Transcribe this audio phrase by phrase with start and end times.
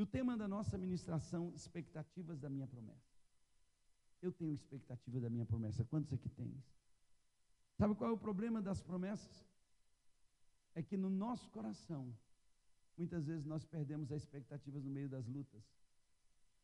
[0.00, 3.12] E o tema da nossa ministração, expectativas da minha promessa.
[4.22, 5.84] Eu tenho expectativa da minha promessa.
[5.84, 6.54] Quantos aqui têm?
[7.76, 9.46] Sabe qual é o problema das promessas?
[10.74, 12.16] É que no nosso coração,
[12.96, 15.62] muitas vezes nós perdemos as expectativas no meio das lutas,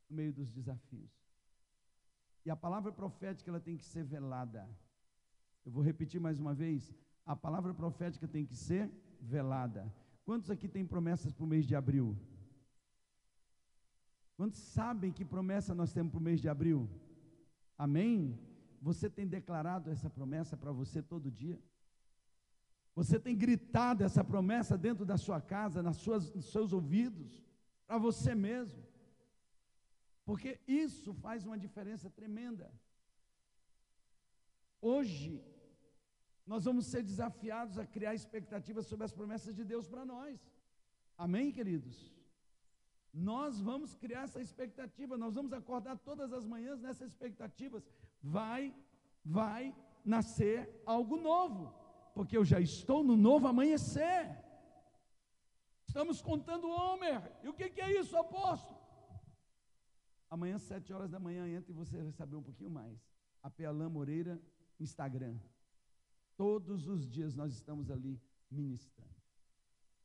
[0.09, 1.13] no meio dos desafios.
[2.43, 4.67] E a palavra profética ela tem que ser velada.
[5.63, 6.91] Eu vou repetir mais uma vez.
[7.27, 8.91] A palavra profética tem que ser
[9.21, 9.95] velada.
[10.25, 12.19] Quantos aqui têm promessas para o mês de abril?
[14.37, 16.89] Quantos sabem que promessa nós temos para o mês de abril?
[17.77, 18.39] Amém?
[18.83, 21.59] Você tem declarado essa promessa para você todo dia?
[22.95, 27.45] Você tem gritado essa promessa dentro da sua casa, nas suas, nos seus ouvidos,
[27.87, 28.83] para você mesmo?
[30.25, 32.73] Porque isso faz uma diferença tremenda.
[34.81, 35.43] Hoje,
[36.47, 40.39] nós vamos ser desafiados a criar expectativas sobre as promessas de Deus para nós.
[41.17, 42.16] Amém, queridos?
[43.17, 47.83] Nós vamos criar essa expectativa, nós vamos acordar todas as manhãs nessas expectativas.
[48.23, 48.75] Vai,
[49.25, 51.73] vai nascer algo novo,
[52.15, 54.37] porque eu já estou no novo amanhecer.
[55.89, 57.23] Estamos contando o Homer.
[57.43, 58.79] E o que, que é isso, apóstolo?
[60.29, 63.01] Amanhã, sete horas da manhã, entra e você vai saber um pouquinho mais.
[63.43, 64.39] A Pealã Moreira,
[64.79, 65.39] Instagram.
[66.37, 68.21] Todos os dias nós estamos ali
[68.51, 69.17] ministrando.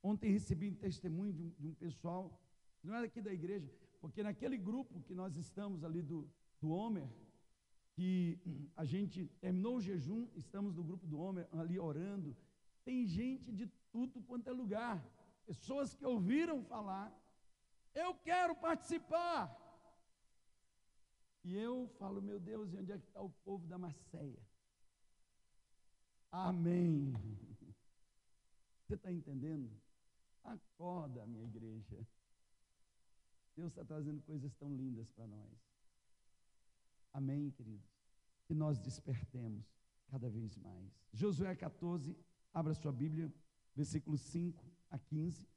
[0.01, 2.39] Ontem recebi um testemunho de um, de um pessoal
[2.83, 6.27] não era aqui da igreja, porque naquele grupo que nós estamos ali do,
[6.59, 7.07] do Homer,
[7.93, 8.39] que
[8.75, 12.35] a gente terminou o jejum, estamos no grupo do Homer ali orando,
[12.83, 15.03] tem gente de tudo quanto é lugar,
[15.45, 17.13] pessoas que ouviram falar,
[17.93, 19.57] eu quero participar.
[21.43, 24.39] E eu falo, meu Deus, e onde é que está o povo da Macéia?
[26.31, 27.13] Amém.
[28.87, 29.69] Você está entendendo?
[30.43, 32.05] Acorda, minha igreja.
[33.61, 35.55] Deus está trazendo coisas tão lindas para nós.
[37.13, 37.91] Amém, queridos?
[38.47, 39.65] Que nós despertemos
[40.07, 40.89] cada vez mais.
[41.13, 42.17] Josué 14,
[42.51, 43.31] abra sua Bíblia,
[43.75, 45.47] versículos 5 a 15.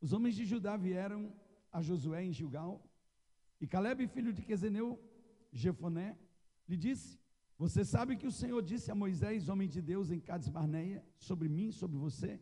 [0.00, 1.20] Os homens de Judá vieram
[1.70, 2.82] a Josué em Gilgal,
[3.60, 4.98] e Caleb, filho de Quezeneu,
[5.52, 6.16] Jefoné,
[6.66, 7.20] lhe disse:
[7.58, 11.46] Você sabe que o Senhor disse a Moisés, homem de Deus, em Cades Barneia, sobre
[11.46, 12.40] mim, sobre você?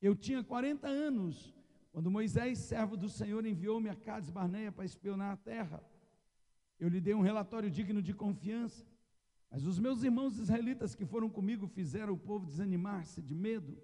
[0.00, 1.55] Eu tinha 40 anos
[1.96, 5.82] quando Moisés, servo do Senhor, enviou-me a Cades Barneia para espionar a terra,
[6.78, 8.84] eu lhe dei um relatório digno de confiança.
[9.50, 13.78] Mas os meus irmãos israelitas que foram comigo fizeram o povo desanimar-se de medo.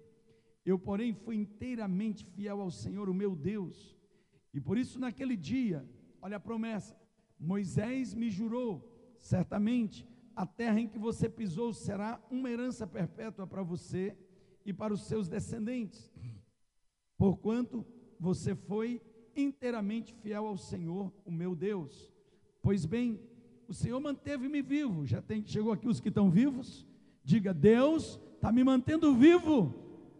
[0.63, 3.97] Eu, porém, fui inteiramente fiel ao Senhor, o meu Deus.
[4.53, 5.83] E por isso, naquele dia,
[6.21, 6.95] olha a promessa:
[7.39, 13.63] Moisés me jurou, certamente, a terra em que você pisou será uma herança perpétua para
[13.63, 14.15] você
[14.63, 16.13] e para os seus descendentes.
[17.17, 17.83] Porquanto
[18.19, 19.01] você foi
[19.35, 22.11] inteiramente fiel ao Senhor, o meu Deus.
[22.61, 23.19] Pois bem,
[23.67, 25.05] o Senhor manteve-me vivo.
[25.05, 26.87] Já tem, chegou aqui os que estão vivos?
[27.23, 29.73] Diga, Deus está me mantendo vivo,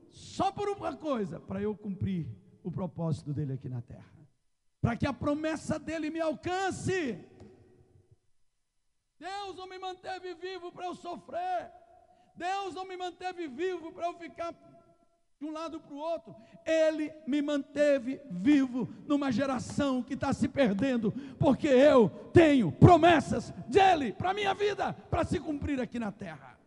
[0.09, 2.27] só por uma coisa, para eu cumprir
[2.63, 4.13] o propósito dele aqui na terra,
[4.81, 7.19] para que a promessa dele me alcance.
[9.19, 11.71] Deus não me manteve vivo para eu sofrer.
[12.35, 14.53] Deus não me manteve vivo para eu ficar
[15.43, 16.33] de um lado para o outro.
[16.65, 24.13] Ele me manteve vivo numa geração que está se perdendo, porque eu tenho promessas dele
[24.13, 26.57] para a minha vida, para se cumprir aqui na terra.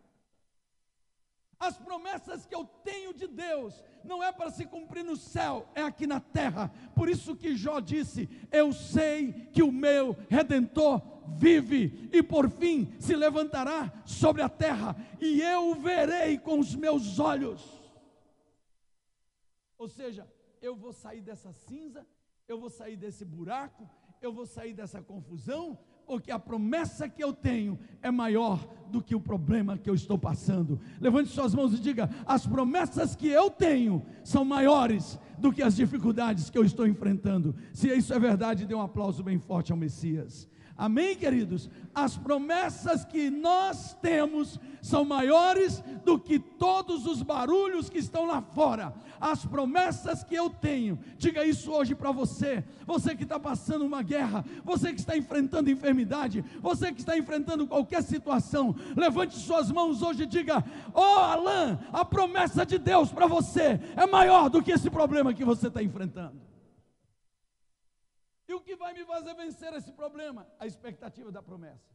[1.59, 5.81] As promessas que eu tenho de Deus não é para se cumprir no céu, é
[5.81, 6.71] aqui na terra.
[6.93, 11.01] Por isso que Jó disse: Eu sei que o meu redentor
[11.35, 16.75] vive e por fim se levantará sobre a terra, e eu o verei com os
[16.75, 17.76] meus olhos.
[19.77, 20.27] Ou seja,
[20.61, 22.05] eu vou sair dessa cinza,
[22.47, 23.89] eu vou sair desse buraco,
[24.21, 29.13] eu vou sair dessa confusão, porque a promessa que eu tenho é maior do que
[29.13, 30.79] o problema que eu estou passando.
[30.99, 35.75] Levante suas mãos e diga: as promessas que eu tenho são maiores do que as
[35.75, 37.53] dificuldades que eu estou enfrentando.
[37.73, 40.49] Se isso é verdade, dê um aplauso bem forte ao Messias.
[40.77, 41.67] Amém, queridos?
[41.93, 48.43] As promessas que nós temos são maiores do que todos os barulhos que estão lá
[48.43, 48.93] fora.
[49.19, 54.03] As promessas que eu tenho, diga isso hoje para você, você que está passando uma
[54.03, 60.03] guerra, você que está enfrentando enfermidade, você que está enfrentando qualquer situação, levante suas mãos
[60.03, 60.63] hoje e diga:
[60.93, 65.33] Ó oh, Alain, a promessa de Deus para você é maior do que esse problema
[65.33, 66.47] que você está enfrentando.
[68.47, 70.47] E o que vai me fazer vencer esse problema?
[70.57, 71.93] A expectativa da promessa,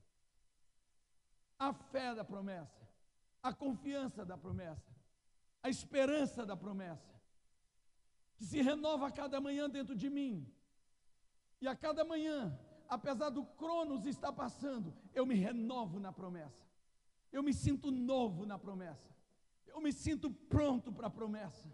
[1.58, 2.86] a fé da promessa,
[3.42, 4.92] a confiança da promessa,
[5.62, 7.10] a esperança da promessa.
[8.36, 10.52] que se renova a cada manhã dentro de mim.
[11.60, 12.58] E a cada manhã,
[12.88, 16.66] apesar do Cronos estar passando, eu me renovo na promessa.
[17.30, 19.14] Eu me sinto novo na promessa.
[19.66, 21.72] Eu me sinto pronto para a promessa.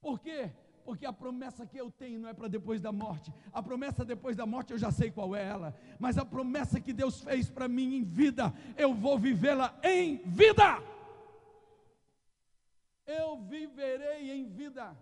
[0.00, 0.50] Por quê?
[0.88, 3.30] Porque a promessa que eu tenho não é para depois da morte.
[3.52, 5.78] A promessa depois da morte eu já sei qual é ela.
[5.98, 10.82] Mas a promessa que Deus fez para mim em vida, eu vou vivê-la em vida.
[13.04, 14.96] Eu viverei em vida.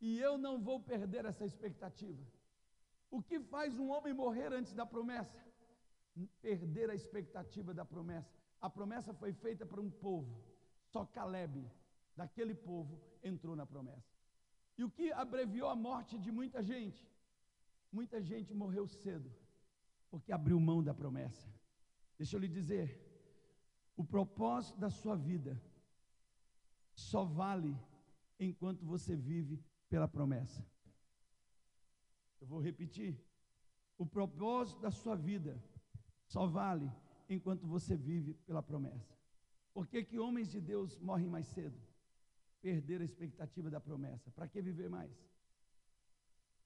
[0.00, 2.24] E eu não vou perder essa expectativa.
[3.10, 5.44] O que faz um homem morrer antes da promessa?
[6.40, 8.32] Perder a expectativa da promessa.
[8.60, 10.40] A promessa foi feita para um povo.
[10.84, 11.68] Só Caleb,
[12.16, 14.19] daquele povo, entrou na promessa.
[14.80, 17.06] E o que abreviou a morte de muita gente?
[17.92, 19.30] Muita gente morreu cedo,
[20.10, 21.46] porque abriu mão da promessa.
[22.16, 22.86] Deixa eu lhe dizer,
[23.94, 25.60] o propósito da sua vida
[26.94, 27.76] só vale
[28.38, 30.66] enquanto você vive pela promessa.
[32.40, 33.22] Eu vou repetir.
[33.98, 35.62] O propósito da sua vida
[36.24, 36.90] só vale
[37.28, 39.14] enquanto você vive pela promessa.
[39.74, 41.78] Por que, que homens de Deus morrem mais cedo?
[42.60, 44.30] Perder a expectativa da promessa.
[44.30, 45.12] Para que viver mais?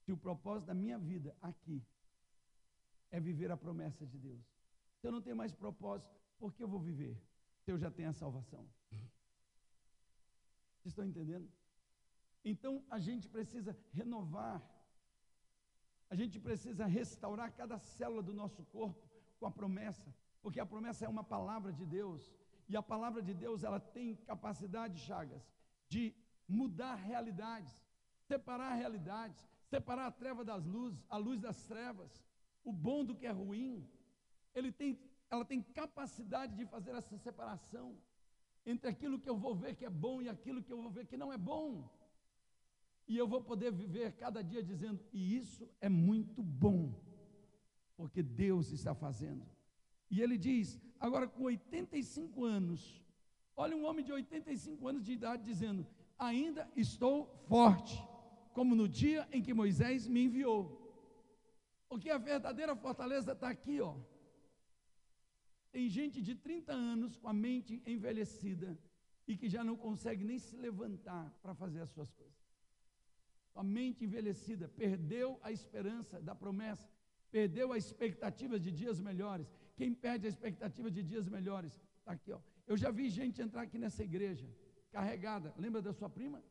[0.05, 1.83] Se o propósito da minha vida aqui
[3.11, 4.45] é viver a promessa de Deus.
[4.99, 7.17] Se eu não tenho mais propósito, por que eu vou viver?
[7.63, 8.69] Se eu já tenho a salvação.
[10.85, 11.49] Vocês estão entendendo?
[12.45, 14.63] Então a gente precisa renovar,
[16.11, 19.09] a gente precisa restaurar cada célula do nosso corpo
[19.39, 22.35] com a promessa, porque a promessa é uma palavra de Deus,
[22.69, 25.43] e a palavra de Deus ela tem capacidade, Chagas,
[25.95, 26.05] de
[26.59, 27.73] mudar realidades,
[28.31, 29.41] separar realidades,
[29.75, 32.13] separar a treva das luzes, a luz das trevas,
[32.71, 33.77] o bom do que é ruim.
[34.55, 34.91] Ele tem,
[35.31, 37.89] ela tem capacidade de fazer essa separação
[38.73, 41.07] entre aquilo que eu vou ver que é bom e aquilo que eu vou ver
[41.07, 41.69] que não é bom.
[43.07, 46.83] E eu vou poder viver cada dia dizendo, e isso é muito bom,
[47.99, 49.47] porque Deus está fazendo.
[50.11, 53.04] E ele diz, agora com 85 anos,
[53.57, 55.87] olha um homem de 85 anos de idade dizendo:
[56.19, 57.97] Ainda estou forte,
[58.53, 60.63] como no dia em que Moisés me enviou.
[61.89, 63.95] Porque a verdadeira fortaleza está aqui, ó.
[65.71, 68.79] Tem gente de 30 anos com a mente envelhecida
[69.27, 72.35] e que já não consegue nem se levantar para fazer as suas coisas.
[73.55, 76.89] A mente envelhecida, perdeu a esperança da promessa,
[77.31, 79.53] perdeu a expectativa de dias melhores.
[79.77, 82.41] Quem perde a expectativa de dias melhores, está aqui, ó.
[82.67, 84.47] Eu já vi gente entrar aqui nessa igreja,
[84.91, 85.55] carregada.
[85.57, 86.43] Lembra da sua prima?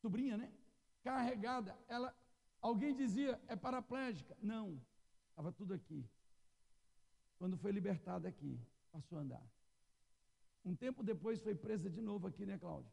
[0.00, 0.52] Sobrinha, né?
[1.02, 1.76] Carregada.
[1.86, 2.14] Ela,
[2.60, 4.36] alguém dizia, é paraplégica.
[4.42, 4.80] Não,
[5.30, 6.04] estava tudo aqui.
[7.38, 9.46] Quando foi libertada aqui, passou a andar.
[10.64, 12.92] Um tempo depois foi presa de novo aqui, né, Cláudia?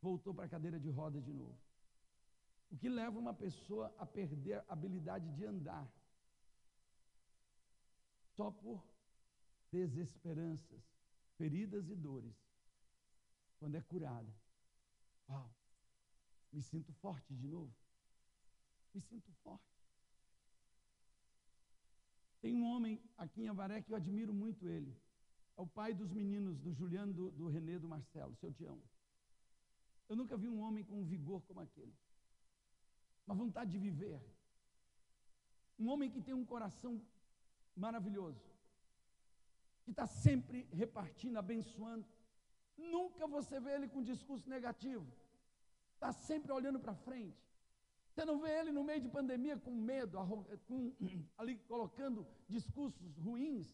[0.00, 1.58] Voltou para a cadeira de roda de novo.
[2.70, 5.88] O que leva uma pessoa a perder a habilidade de andar?
[8.36, 8.82] Só por
[9.70, 10.82] desesperanças,
[11.36, 12.36] feridas e dores.
[13.58, 14.32] Quando é curada.
[15.28, 15.50] Uau!
[16.52, 17.74] Me sinto forte de novo.
[18.92, 19.74] Me sinto forte.
[22.40, 24.94] Tem um homem aqui em Avaré que eu admiro muito ele.
[25.56, 28.80] É o pai dos meninos, do Juliano, do, do Renê, do Marcelo, seu Tião.
[30.08, 31.96] Eu nunca vi um homem com um vigor como aquele.
[33.26, 34.20] Uma vontade de viver.
[35.78, 37.00] Um homem que tem um coração
[37.74, 38.53] maravilhoso.
[39.84, 42.06] Que está sempre repartindo, abençoando.
[42.76, 45.06] Nunca você vê ele com discurso negativo.
[45.94, 47.44] Está sempre olhando para frente.
[48.10, 50.18] Você não vê ele no meio de pandemia com medo,
[50.66, 50.92] com,
[51.36, 53.68] ali colocando discursos ruins.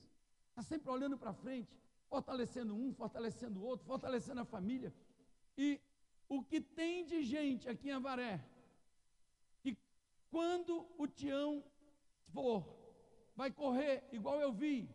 [0.49, 1.71] Está sempre olhando para frente,
[2.09, 4.93] fortalecendo um, fortalecendo o outro, fortalecendo a família.
[5.57, 5.81] E
[6.29, 8.45] o que tem de gente aqui em Avaré,
[9.61, 9.77] que
[10.31, 11.63] quando o Tião
[12.33, 12.67] for,
[13.37, 14.89] vai correr, igual eu vi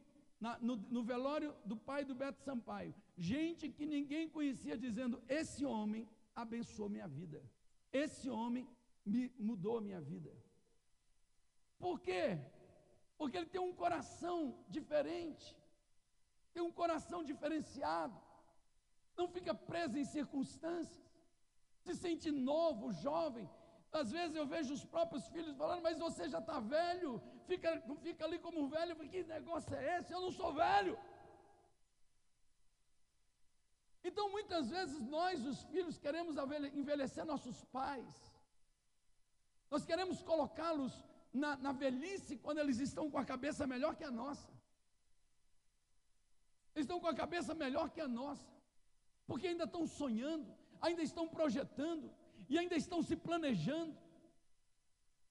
[0.45, 5.61] na, no, no velório do pai do Beto Sampaio, gente que ninguém conhecia dizendo: Esse
[5.73, 6.03] homem
[6.43, 7.39] abençoou minha vida.
[8.03, 8.63] Esse homem
[9.13, 10.31] me mudou a minha vida.
[11.83, 12.25] Por quê?
[13.17, 14.37] Porque ele tem um coração
[14.77, 15.47] diferente,
[16.53, 18.17] tem um coração diferenciado,
[19.19, 21.03] não fica preso em circunstâncias,
[21.85, 23.49] se sente novo, jovem.
[24.01, 27.11] Às vezes eu vejo os próprios filhos falando, mas você já está velho,
[27.49, 27.69] fica,
[28.05, 30.13] fica ali como um velho, que negócio é esse?
[30.13, 30.97] Eu não sou velho.
[34.03, 36.35] Então muitas vezes nós, os filhos, queremos
[36.81, 38.13] envelhecer nossos pais.
[39.71, 40.93] Nós queremos colocá-los
[41.33, 44.51] na, na velhice quando eles estão com a cabeça melhor que a nossa.
[46.75, 48.47] Eles estão com a cabeça melhor que a nossa,
[49.25, 50.47] porque ainda estão sonhando,
[50.81, 52.13] ainda estão projetando,
[52.49, 53.97] e ainda estão se planejando.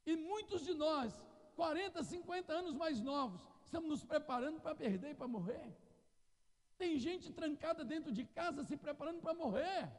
[0.07, 1.13] E muitos de nós,
[1.55, 5.67] 40, 50 anos mais novos, estamos nos preparando para perder e para morrer.
[6.77, 9.91] Tem gente trancada dentro de casa se preparando para morrer.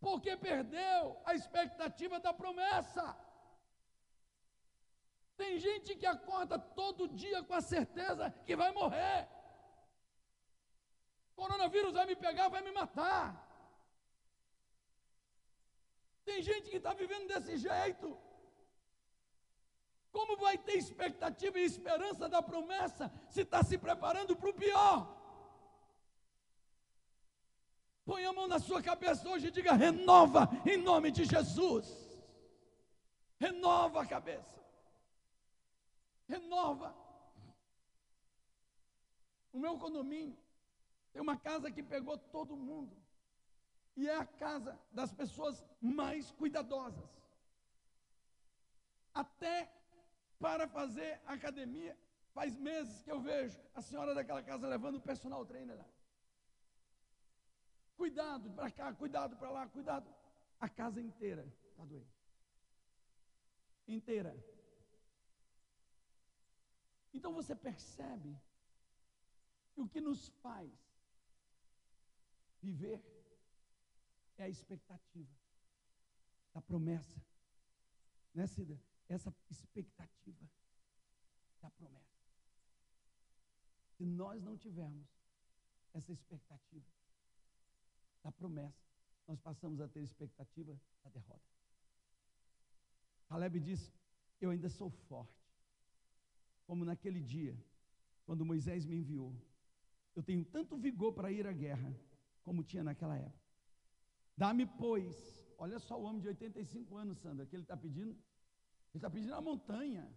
[0.00, 3.04] Porque perdeu a expectativa da promessa.
[5.36, 9.28] Tem gente que acorda todo dia com a certeza que vai morrer.
[11.36, 13.24] Coronavírus vai me pegar, vai me matar.
[16.24, 18.08] Tem gente que está vivendo desse jeito.
[20.12, 25.16] Como vai ter expectativa e esperança da promessa se está se preparando para o pior?
[28.04, 31.86] Põe a mão na sua cabeça hoje e diga: renova em nome de Jesus.
[33.38, 34.60] Renova a cabeça.
[36.28, 36.94] Renova.
[39.52, 40.36] O meu condomínio
[41.12, 42.96] tem uma casa que pegou todo mundo.
[43.96, 47.10] E é a casa das pessoas mais cuidadosas.
[49.12, 49.70] Até
[50.40, 51.96] para fazer academia,
[52.32, 55.88] faz meses que eu vejo a senhora daquela casa levando o personal trainer lá.
[57.96, 60.12] Cuidado para cá, cuidado para lá, cuidado.
[60.58, 62.18] A casa inteira está doente.
[63.86, 64.34] Inteira.
[67.12, 68.34] Então você percebe
[69.74, 70.72] que o que nos faz
[72.62, 73.02] viver
[74.38, 75.34] é a expectativa
[76.54, 77.20] da promessa.
[78.32, 78.80] Né, Cida?
[79.10, 80.48] Essa expectativa
[81.60, 82.20] da promessa.
[83.96, 85.08] Se nós não tivermos
[85.92, 86.86] essa expectativa
[88.22, 88.86] da promessa,
[89.26, 91.50] nós passamos a ter expectativa da derrota.
[93.28, 93.92] Caleb disse:
[94.40, 95.44] Eu ainda sou forte,
[96.64, 97.56] como naquele dia,
[98.24, 99.34] quando Moisés me enviou.
[100.14, 101.92] Eu tenho tanto vigor para ir à guerra,
[102.44, 103.50] como tinha naquela época.
[104.36, 108.16] Dá-me, pois, olha só o homem de 85 anos, Sandra, que ele está pedindo,
[108.92, 110.10] ele está pedindo a montanha.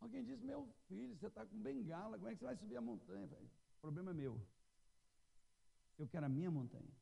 [0.00, 2.80] Alguém diz, meu filho, você está com bengala, como é que você vai subir a
[2.80, 3.38] montanha?
[3.78, 4.40] O problema é meu.
[5.98, 6.92] Eu quero a minha montanha.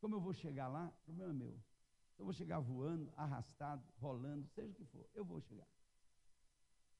[0.00, 0.92] Como eu vou chegar lá?
[1.02, 1.58] O problema é meu.
[2.18, 5.66] Eu vou chegar voando, arrastado, rolando, seja o que for, eu vou chegar.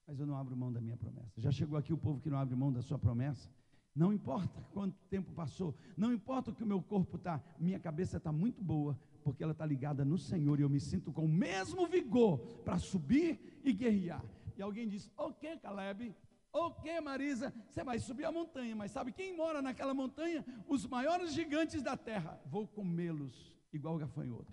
[0.07, 1.39] Mas eu não abro mão da minha promessa.
[1.39, 3.51] Já chegou aqui o povo que não abre mão da sua promessa?
[3.95, 8.17] Não importa quanto tempo passou, não importa o que o meu corpo está, minha cabeça
[8.17, 11.29] está muito boa, porque ela está ligada no Senhor e eu me sinto com o
[11.29, 14.25] mesmo vigor para subir e guerrear.
[14.57, 16.15] E alguém diz: Ok, Caleb,
[16.53, 20.45] ok, Marisa, você vai subir a montanha, mas sabe quem mora naquela montanha?
[20.69, 22.41] Os maiores gigantes da terra.
[22.47, 24.53] Vou comê-los igual gafanhoto.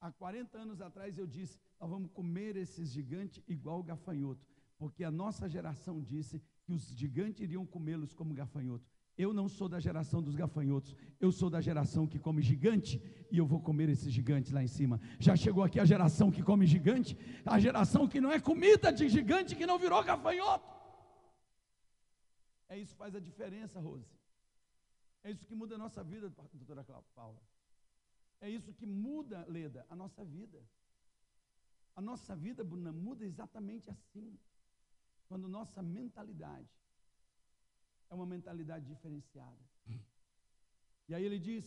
[0.00, 4.46] Há 40 anos atrás eu disse: Nós vamos comer esses gigantes igual gafanhoto,
[4.78, 8.93] porque a nossa geração disse que os gigantes iriam comê-los como gafanhoto.
[9.16, 13.38] Eu não sou da geração dos gafanhotos, eu sou da geração que come gigante e
[13.38, 15.00] eu vou comer esses gigantes lá em cima.
[15.20, 17.16] Já chegou aqui a geração que come gigante,
[17.46, 20.68] a geração que não é comida de gigante, que não virou gafanhoto.
[22.68, 24.10] É isso que faz a diferença, Rose.
[25.22, 27.40] É isso que muda a nossa vida, doutora Paula.
[28.40, 30.60] É isso que muda, Leda, a nossa vida.
[31.94, 34.36] A nossa vida, Bruna, muda exatamente assim.
[35.28, 36.68] Quando nossa mentalidade
[38.10, 39.58] é uma mentalidade diferenciada.
[41.08, 41.64] E aí ele diz: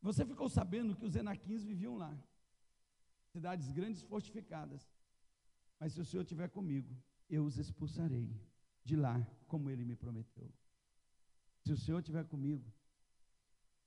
[0.00, 2.16] Você ficou sabendo que os enaquins viviam lá,
[3.32, 4.82] cidades grandes fortificadas.
[5.80, 6.94] Mas se o Senhor estiver comigo,
[7.28, 8.30] eu os expulsarei
[8.84, 10.52] de lá, como ele me prometeu.
[11.62, 12.64] Se o Senhor estiver comigo,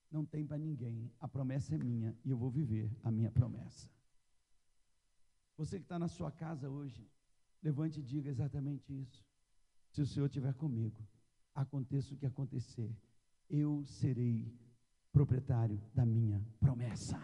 [0.10, 3.90] não tem para ninguém, a promessa é minha e eu vou viver a minha promessa.
[5.56, 7.08] Você que está na sua casa hoje,
[7.62, 9.26] levante e diga exatamente isso.
[9.92, 11.02] Se o Senhor estiver comigo,
[11.54, 12.96] aconteça o que acontecer,
[13.50, 14.54] eu serei
[15.12, 17.20] proprietário da minha promessa.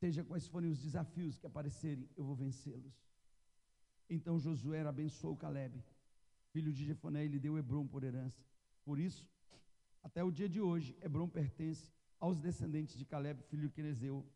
[0.00, 2.92] Seja quais forem os desafios que aparecerem, eu vou vencê-los.
[4.10, 5.82] Então Josué abençoou Caleb,
[6.50, 8.42] filho de Jefoné, e lhe deu Hebron por herança.
[8.84, 9.26] Por isso,
[10.02, 14.26] até o dia de hoje, Hebron pertence aos descendentes de Caleb, filho de Quenezeu,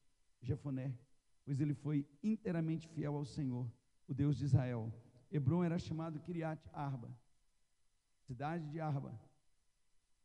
[0.40, 0.96] Jefoné,
[1.44, 3.70] pois ele foi inteiramente fiel ao Senhor,
[4.08, 4.92] o Deus de Israel.
[5.30, 7.14] Hebron era chamado Kiriat Arba,
[8.26, 9.20] cidade de Arba,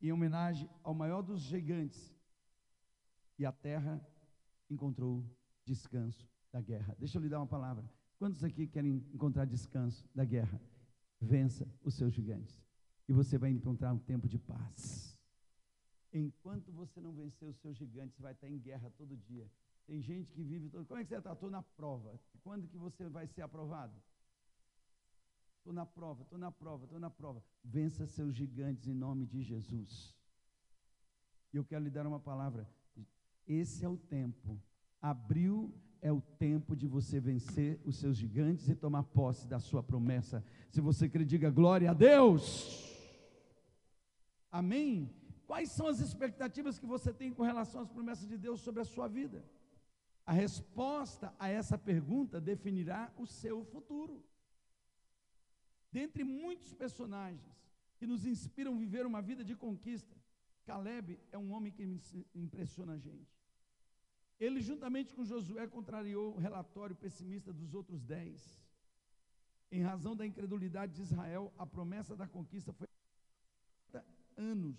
[0.01, 2.15] em homenagem ao maior dos gigantes.
[3.37, 4.01] E a terra
[4.69, 5.23] encontrou
[5.65, 6.95] descanso da guerra.
[6.97, 7.83] Deixa eu lhe dar uma palavra.
[8.17, 10.61] Quantos aqui querem encontrar descanso da guerra?
[11.19, 12.63] Vença os seus gigantes.
[13.07, 15.17] E você vai encontrar um tempo de paz.
[16.13, 19.49] Enquanto você não vencer os seus gigantes, você vai estar em guerra todo dia.
[19.85, 20.85] Tem gente que vive todo.
[20.85, 21.33] Como é que você está?
[21.33, 22.19] Estou na prova.
[22.43, 23.93] Quando que você vai ser aprovado?
[25.63, 27.41] estou na prova, estou na prova, estou na prova.
[27.63, 30.13] Vença seus gigantes em nome de Jesus.
[31.53, 32.69] E eu quero lhe dar uma palavra.
[33.47, 34.61] Esse é o tempo.
[35.01, 39.81] Abril é o tempo de você vencer os seus gigantes e tomar posse da sua
[39.81, 40.43] promessa.
[40.69, 42.43] Se você crê, diga glória a Deus.
[44.51, 45.09] Amém?
[45.47, 48.85] Quais são as expectativas que você tem com relação às promessas de Deus sobre a
[48.85, 49.45] sua vida?
[50.25, 54.24] A resposta a essa pergunta definirá o seu futuro.
[55.92, 57.53] Dentre muitos personagens
[57.98, 60.15] que nos inspiram a viver uma vida de conquista,
[60.65, 61.84] Caleb é um homem que
[62.34, 63.38] impressiona a gente.
[64.39, 68.65] Ele, juntamente com Josué, contrariou o relatório pessimista dos outros dez.
[69.72, 72.88] Em razão da incredulidade de Israel, a promessa da conquista foi
[74.36, 74.77] anos.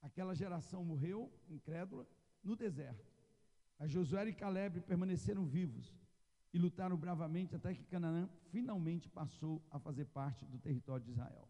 [0.00, 2.06] Aquela geração morreu, incrédula,
[2.42, 3.07] no deserto.
[3.78, 5.94] Mas Josué e Caleb permaneceram vivos
[6.52, 11.48] e lutaram bravamente até que Canaã finalmente passou a fazer parte do território de Israel.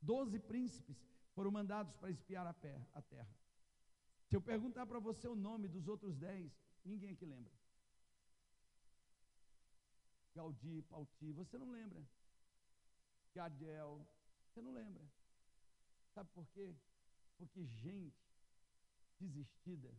[0.00, 0.96] Doze príncipes
[1.34, 3.36] foram mandados para espiar a terra.
[4.26, 6.50] Se eu perguntar para você o nome dos outros dez,
[6.84, 7.52] ninguém aqui lembra.
[10.34, 12.02] Gaudi, Pauti, você não lembra.
[13.34, 14.06] Gadiel,
[14.46, 15.04] você não lembra.
[16.14, 16.74] Sabe por quê?
[17.36, 18.24] Porque gente
[19.18, 19.92] desistida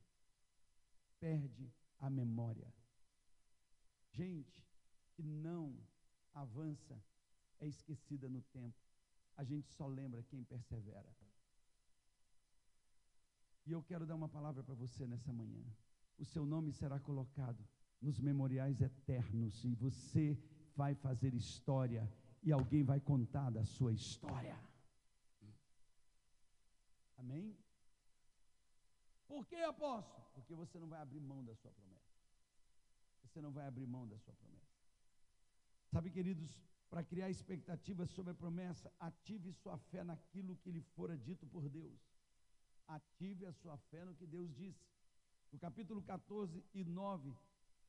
[1.21, 2.73] perde a memória.
[4.11, 4.61] Gente
[5.13, 5.79] que não
[6.33, 7.01] avança
[7.59, 8.75] é esquecida no tempo.
[9.37, 11.15] A gente só lembra quem persevera.
[13.65, 15.63] E eu quero dar uma palavra para você nessa manhã.
[16.17, 17.63] O seu nome será colocado
[18.01, 20.37] nos memoriais eternos e você
[20.75, 22.11] vai fazer história
[22.41, 24.59] e alguém vai contar da sua história.
[27.17, 27.55] Amém?
[29.31, 30.25] Por que, apóstolo?
[30.33, 32.11] Porque você não vai abrir mão da sua promessa.
[33.23, 34.75] Você não vai abrir mão da sua promessa.
[35.89, 36.51] Sabe, queridos,
[36.89, 41.69] para criar expectativas sobre a promessa, ative sua fé naquilo que lhe fora dito por
[41.69, 41.97] Deus.
[42.85, 44.85] Ative a sua fé no que Deus disse.
[45.49, 47.33] No capítulo 14 e 9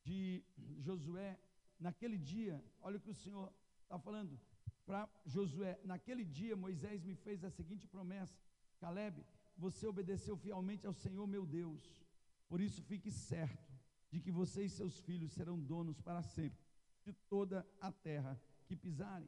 [0.05, 0.41] de
[0.79, 1.37] Josué,
[1.77, 3.51] naquele dia, olha o que o Senhor
[3.81, 4.39] está falando
[4.85, 8.39] para Josué: naquele dia Moisés me fez a seguinte promessa:
[8.79, 9.25] Caleb,
[9.57, 12.03] você obedeceu fielmente ao Senhor meu Deus.
[12.47, 13.71] Por isso fique certo
[14.11, 16.63] de que você e seus filhos serão donos para sempre
[17.03, 19.27] de toda a terra que pisarem.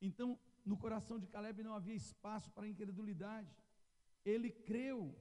[0.00, 3.54] Então, no coração de Caleb não havia espaço para incredulidade.
[4.24, 5.14] Ele creu.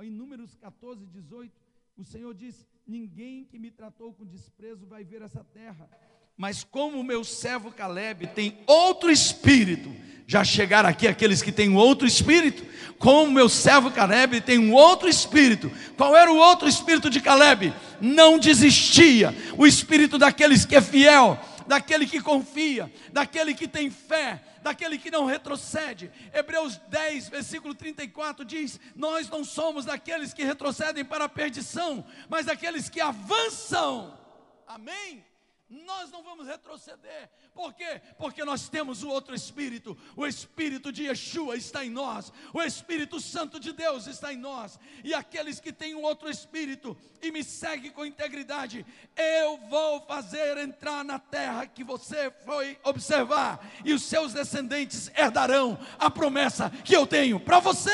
[0.00, 1.60] Em Números 14, 18,
[1.96, 5.88] o Senhor disse: Ninguém que me tratou com desprezo vai ver essa terra.
[6.36, 9.94] Mas como o meu servo Caleb tem outro espírito,
[10.26, 12.64] já chegaram aqui aqueles que têm outro espírito,
[12.98, 15.70] como meu servo Caleb tem um outro espírito.
[15.96, 17.72] Qual era o outro espírito de Caleb?
[18.00, 19.34] Não desistia.
[19.56, 25.10] O espírito daqueles que é fiel, daquele que confia, daquele que tem fé, daquele que
[25.10, 26.10] não retrocede.
[26.32, 32.46] Hebreus 10, versículo 34 diz: Nós não somos daqueles que retrocedem para a perdição, mas
[32.46, 34.18] daqueles que avançam.
[34.66, 35.22] Amém?
[35.68, 37.30] Nós não vamos retroceder.
[37.54, 38.00] Por quê?
[38.18, 39.96] Porque nós temos o outro Espírito.
[40.14, 42.32] O Espírito de Yeshua está em nós.
[42.52, 44.78] O Espírito Santo de Deus está em nós.
[45.02, 48.84] E aqueles que têm um outro Espírito e me seguem com integridade,
[49.16, 53.66] eu vou fazer entrar na terra que você foi observar.
[53.84, 57.90] E os seus descendentes herdarão a promessa que eu tenho para você.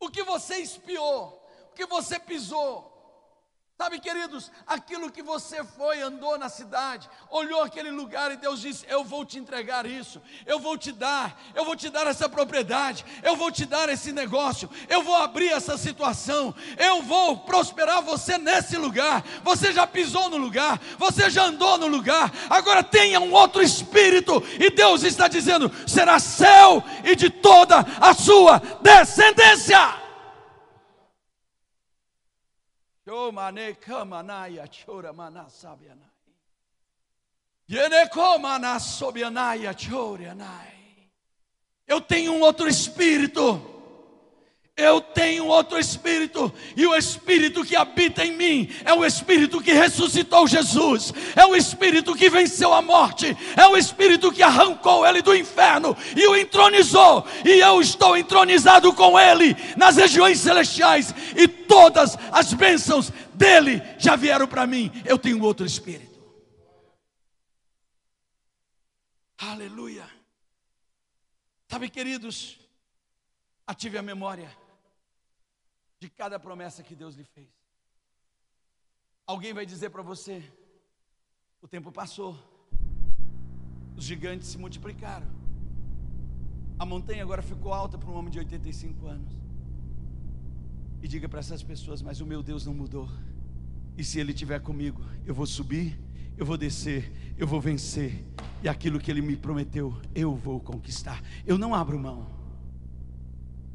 [0.00, 2.89] O que você espiou, o que você pisou,
[3.80, 8.84] Sabe, queridos, aquilo que você foi, andou na cidade, olhou aquele lugar e Deus disse:
[8.86, 13.06] Eu vou te entregar isso, eu vou te dar, eu vou te dar essa propriedade,
[13.22, 18.36] eu vou te dar esse negócio, eu vou abrir essa situação, eu vou prosperar você
[18.36, 19.24] nesse lugar.
[19.42, 24.42] Você já pisou no lugar, você já andou no lugar, agora tenha um outro espírito,
[24.58, 30.09] e Deus está dizendo: será céu e de toda a sua descendência.
[33.10, 36.10] Yomane kamanaya chora manasabianai.
[37.68, 41.10] Yeneko manasobianaya chorianai.
[41.88, 43.60] Eu tenho um outro espírito
[44.80, 49.72] eu tenho outro espírito, e o espírito que habita em mim é o espírito que
[49.72, 55.22] ressuscitou Jesus, é o espírito que venceu a morte, é o espírito que arrancou ele
[55.22, 61.46] do inferno e o entronizou, e eu estou entronizado com ele nas regiões celestiais, e
[61.46, 64.90] todas as bênçãos dele já vieram para mim.
[65.04, 66.20] Eu tenho outro espírito.
[69.38, 70.08] Aleluia.
[71.68, 72.58] Sabe, queridos,
[73.66, 74.59] ative a memória
[76.00, 77.52] de cada promessa que Deus lhe fez.
[79.26, 80.42] Alguém vai dizer para você:
[81.60, 82.36] O tempo passou.
[83.94, 85.28] Os gigantes se multiplicaram.
[86.78, 89.34] A montanha agora ficou alta para um homem de 85 anos.
[91.02, 93.06] E diga para essas pessoas: Mas o meu Deus não mudou.
[93.98, 96.00] E se Ele estiver comigo, eu vou subir,
[96.38, 98.24] eu vou descer, eu vou vencer.
[98.62, 101.22] E aquilo que Ele me prometeu, eu vou conquistar.
[101.46, 102.26] Eu não abro mão.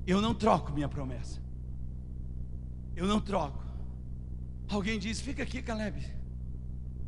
[0.07, 1.44] Eu não troco minha promessa.
[2.95, 3.63] Eu não troco.
[4.69, 6.01] Alguém diz: Fica aqui, Caleb.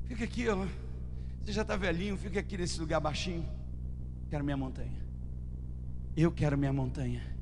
[0.06, 0.66] Fica aqui, ó.
[1.42, 3.48] Você já está velhinho, fica aqui nesse lugar baixinho.
[4.30, 5.02] Quero minha montanha.
[6.16, 7.37] Eu quero minha montanha.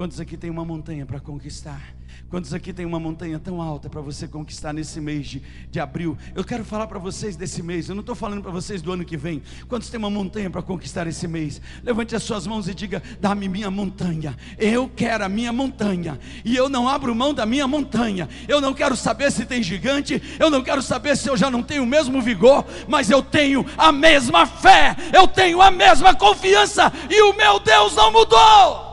[0.00, 1.94] Quantos aqui tem uma montanha para conquistar?
[2.30, 6.16] Quantos aqui tem uma montanha tão alta para você conquistar nesse mês de, de abril?
[6.34, 9.04] Eu quero falar para vocês desse mês, eu não estou falando para vocês do ano
[9.04, 9.42] que vem.
[9.68, 11.60] Quantos tem uma montanha para conquistar esse mês?
[11.82, 14.34] Levante as suas mãos e diga: dá-me minha montanha.
[14.56, 16.18] Eu quero a minha montanha.
[16.46, 18.26] E eu não abro mão da minha montanha.
[18.48, 21.62] Eu não quero saber se tem gigante, eu não quero saber se eu já não
[21.62, 26.90] tenho o mesmo vigor, mas eu tenho a mesma fé, eu tenho a mesma confiança,
[27.10, 28.89] e o meu Deus não mudou.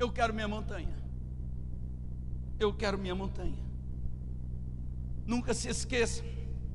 [0.00, 0.96] Eu quero minha montanha.
[2.58, 3.62] Eu quero minha montanha.
[5.26, 6.24] Nunca se esqueça,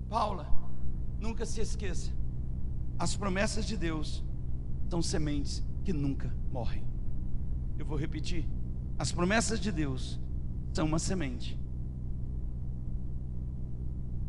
[0.08, 0.48] Paula,
[1.20, 2.12] nunca se esqueça.
[3.00, 4.24] As promessas de Deus
[4.88, 6.86] são sementes que nunca morrem.
[7.80, 8.48] Eu vou repetir.
[8.98, 10.20] As promessas de Deus
[10.72, 11.60] são uma semente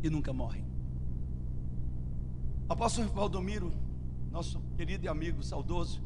[0.01, 0.65] e nunca morrem.
[2.67, 3.71] Apóstolo Valdomiro,
[4.31, 6.01] nosso querido e amigo saudoso,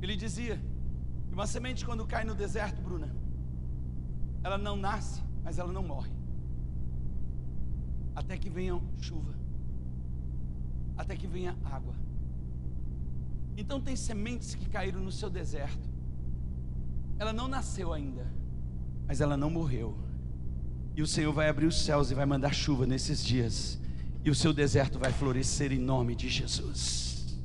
[0.00, 0.62] ele dizia
[1.32, 3.10] e uma semente, quando cai no deserto, Bruna,
[4.44, 6.12] ela não nasce, mas ela não morre.
[8.14, 9.34] Até que venha chuva,
[10.94, 11.94] até que venha água.
[13.56, 15.88] Então, tem sementes que caíram no seu deserto.
[17.18, 18.30] Ela não nasceu ainda,
[19.06, 19.96] mas ela não morreu.
[20.94, 23.80] E o Senhor vai abrir os céus e vai mandar chuva nesses dias.
[24.22, 27.38] E o seu deserto vai florescer em nome de Jesus.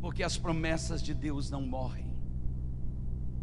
[0.00, 2.13] Porque as promessas de Deus não morrem.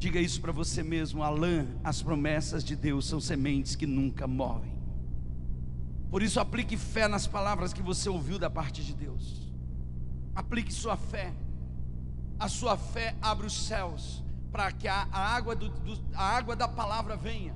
[0.01, 1.67] Diga isso para você mesmo, Alain.
[1.83, 4.73] As promessas de Deus são sementes que nunca morrem.
[6.09, 9.53] Por isso, aplique fé nas palavras que você ouviu da parte de Deus.
[10.33, 11.31] Aplique sua fé.
[12.39, 16.55] A sua fé abre os céus para que a, a água do, do, a água
[16.55, 17.53] da palavra venha,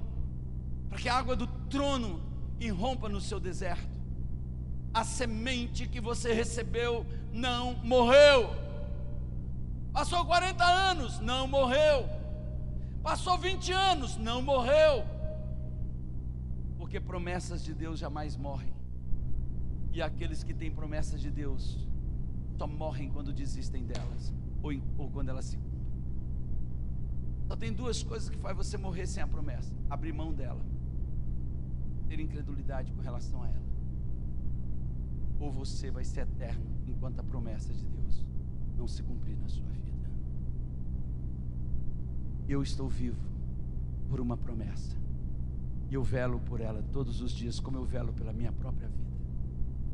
[0.87, 2.21] para que a água do trono
[2.59, 3.97] irrompa no seu deserto.
[4.93, 8.53] A semente que você recebeu não morreu.
[9.91, 12.14] Passou 40 anos, não morreu.
[13.05, 15.05] Passou 20 anos, não morreu.
[16.75, 18.73] Porque promessas de Deus jamais morrem.
[19.93, 21.87] E aqueles que têm promessas de Deus
[22.57, 25.85] só morrem quando desistem delas ou, ou quando elas se cumprem.
[27.47, 30.65] Só tem duas coisas que faz você morrer sem a promessa: abrir mão dela,
[32.07, 33.69] ter incredulidade com relação a ela.
[35.39, 38.25] Ou você vai ser eterno enquanto a promessa de Deus
[38.75, 39.94] não se cumprir na sua vida.
[42.47, 43.17] Eu estou vivo
[44.07, 44.95] por uma promessa.
[45.89, 49.15] E eu velo por ela todos os dias, como eu velo pela minha própria vida.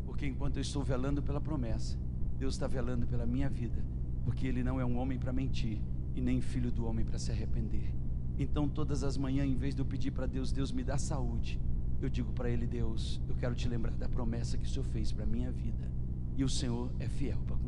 [0.05, 1.97] Porque enquanto eu estou velando pela promessa,
[2.37, 3.83] Deus está velando pela minha vida.
[4.25, 5.81] Porque Ele não é um homem para mentir
[6.13, 7.93] e nem filho do homem para se arrepender.
[8.37, 11.59] Então, todas as manhãs, em vez de eu pedir para Deus, Deus me dá saúde,
[12.01, 15.11] eu digo para Ele, Deus, eu quero te lembrar da promessa que o Senhor fez
[15.11, 15.89] para a minha vida.
[16.35, 17.60] E o Senhor é fiel para.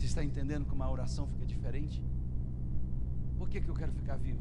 [0.00, 2.02] Você está entendendo como a oração fica diferente?
[3.36, 4.40] Por que, que eu quero ficar vivo?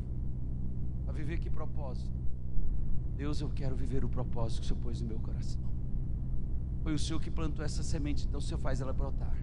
[1.03, 2.17] Para viver que propósito?
[3.17, 5.61] Deus, eu quero viver o propósito que o Senhor pôs no meu coração.
[6.81, 9.35] Foi o Senhor que plantou essa semente, então o Senhor faz ela brotar.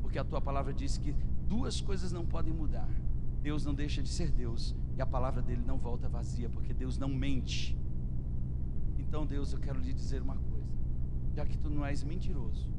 [0.00, 1.12] Porque a tua palavra diz que
[1.48, 2.88] duas coisas não podem mudar.
[3.42, 6.98] Deus não deixa de ser Deus e a palavra dele não volta vazia, porque Deus
[6.98, 7.76] não mente.
[8.96, 10.78] Então, Deus, eu quero lhe dizer uma coisa.
[11.34, 12.70] Já que tu não és mentiroso,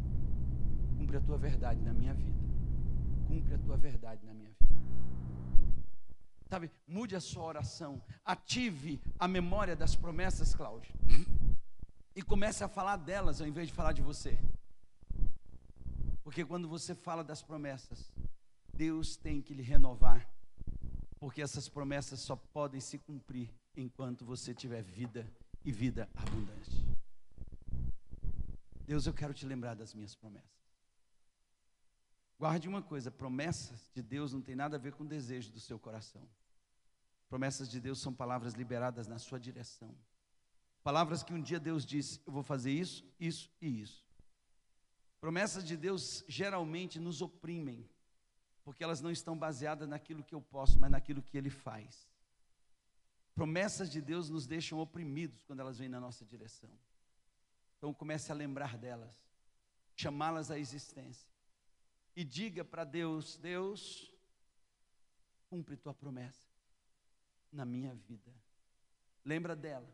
[0.98, 2.48] cumpre a tua verdade na minha vida
[3.28, 4.76] cumpre a tua verdade na minha vida.
[6.50, 10.94] Sabe, mude a sua oração, ative a memória das promessas, Cláudio,
[12.16, 14.40] e comece a falar delas ao invés de falar de você.
[16.24, 18.12] Porque quando você fala das promessas,
[18.74, 20.30] Deus tem que lhe renovar,
[21.20, 25.30] porque essas promessas só podem se cumprir enquanto você tiver vida
[25.66, 26.86] e vida abundante.
[28.86, 30.67] Deus, eu quero te lembrar das minhas promessas.
[32.40, 35.60] Guarde uma coisa: promessas de Deus não tem nada a ver com o desejo do
[35.60, 36.28] seu coração.
[37.28, 39.94] Promessas de Deus são palavras liberadas na sua direção.
[40.84, 44.06] Palavras que um dia Deus disse: Eu vou fazer isso, isso e isso.
[45.20, 47.90] Promessas de Deus geralmente nos oprimem,
[48.64, 52.08] porque elas não estão baseadas naquilo que eu posso, mas naquilo que Ele faz.
[53.34, 56.70] promessas de Deus nos deixam oprimidos quando elas vêm na nossa direção.
[57.78, 59.16] Então comece a lembrar delas,
[59.96, 61.37] chamá-las à existência.
[62.18, 64.12] E diga para Deus: Deus,
[65.52, 66.50] cumpre tua promessa
[67.52, 68.34] na minha vida.
[69.24, 69.88] Lembra dela.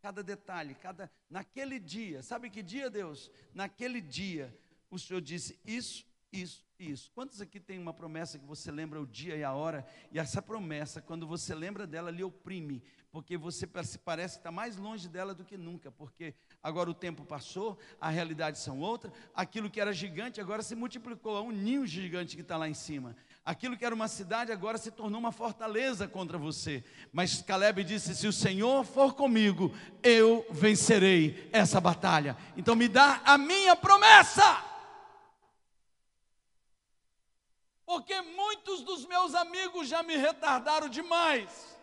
[0.00, 3.32] Cada detalhe, cada naquele dia, sabe que dia, Deus?
[3.52, 4.56] Naquele dia,
[4.88, 6.06] o Senhor disse isso,
[6.42, 7.10] isso isso.
[7.14, 10.42] Quantos aqui tem uma promessa que você lembra o dia e a hora, e essa
[10.42, 15.34] promessa, quando você lembra dela, lhe oprime, porque você parece que está mais longe dela
[15.34, 19.92] do que nunca, porque agora o tempo passou, a realidade são outra, aquilo que era
[19.92, 23.16] gigante agora se multiplicou a um ninho gigante que está lá em cima.
[23.42, 26.84] Aquilo que era uma cidade agora se tornou uma fortaleza contra você.
[27.12, 29.72] Mas Caleb disse: Se o Senhor for comigo,
[30.02, 32.36] eu vencerei essa batalha.
[32.56, 34.65] Então me dá a minha promessa.
[37.86, 41.74] Porque muitos dos meus amigos já me retardaram demais.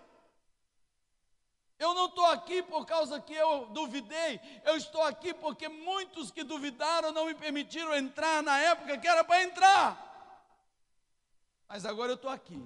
[1.79, 6.43] Eu não estou aqui por causa que eu duvidei, eu estou aqui porque muitos que
[6.43, 10.09] duvidaram não me permitiram entrar na época que era para entrar.
[11.67, 12.61] Mas agora eu estou aqui.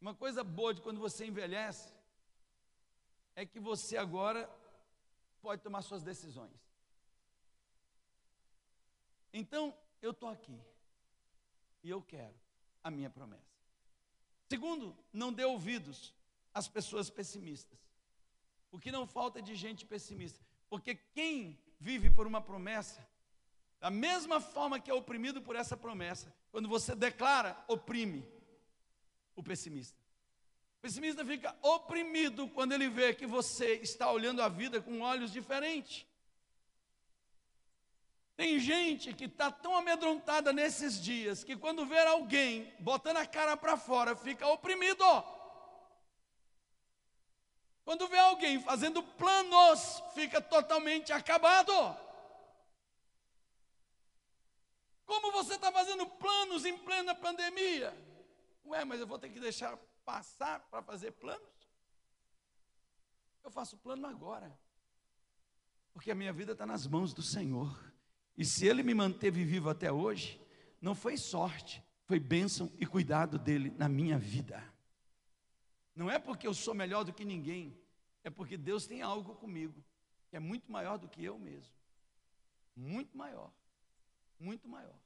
[0.00, 1.94] Uma coisa boa de quando você envelhece
[3.36, 4.50] é que você agora
[5.42, 6.52] pode tomar suas decisões.
[9.32, 10.58] Então, eu estou aqui
[11.84, 12.34] e eu quero
[12.82, 13.54] a minha promessa.
[14.48, 16.14] Segundo, não dê ouvidos
[16.52, 17.78] às pessoas pessimistas.
[18.72, 23.06] O que não falta é de gente pessimista, porque quem vive por uma promessa,
[23.78, 28.26] da mesma forma que é oprimido por essa promessa, quando você declara, oprime
[29.36, 30.02] o pessimista.
[30.78, 35.30] O pessimista fica oprimido quando ele vê que você está olhando a vida com olhos
[35.30, 36.06] diferentes.
[38.36, 43.56] Tem gente que está tão amedrontada nesses dias que quando ver alguém botando a cara
[43.56, 45.04] para fora fica oprimido.
[47.84, 51.72] Quando vê alguém fazendo planos, fica totalmente acabado.
[55.06, 57.96] Como você está fazendo planos em plena pandemia?
[58.64, 61.46] Ué, mas eu vou ter que deixar passar para fazer planos?
[63.44, 64.58] Eu faço plano agora,
[65.92, 67.93] porque a minha vida está nas mãos do Senhor.
[68.36, 70.40] E se ele me manteve vivo até hoje,
[70.80, 74.62] não foi sorte, foi bênção e cuidado dele na minha vida.
[75.94, 77.78] Não é porque eu sou melhor do que ninguém,
[78.24, 79.84] é porque Deus tem algo comigo
[80.28, 81.72] que é muito maior do que eu mesmo.
[82.74, 83.52] Muito maior.
[84.38, 84.98] Muito maior.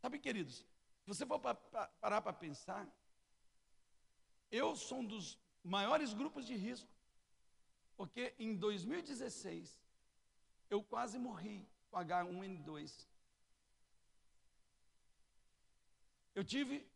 [0.00, 2.88] Sabe, queridos, se você for parar para pensar,
[4.50, 6.88] eu sou um dos maiores grupos de risco,
[7.96, 9.78] porque em 2016
[10.70, 13.06] eu quase morri com H1N2.
[16.34, 16.86] Eu tive.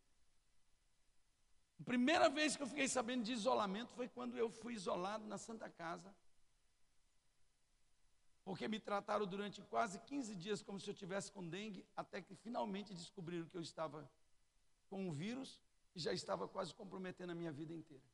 [1.80, 5.37] A primeira vez que eu fiquei sabendo de isolamento foi quando eu fui isolado na
[5.37, 6.14] Santa Casa.
[8.44, 12.35] Porque me trataram durante quase 15 dias como se eu tivesse com dengue, até que
[12.35, 14.08] finalmente descobriram que eu estava
[14.88, 15.61] com um vírus
[15.94, 18.04] e já estava quase comprometendo a minha vida inteira.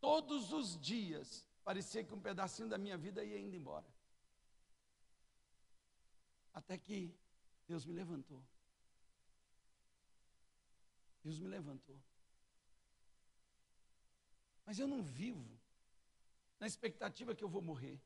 [0.00, 3.86] Todos os dias parecia que um pedacinho da minha vida ia indo embora.
[6.56, 7.14] Até que
[7.68, 8.42] Deus me levantou.
[11.22, 12.00] Deus me levantou.
[14.64, 15.60] Mas eu não vivo
[16.58, 18.00] na expectativa que eu vou morrer.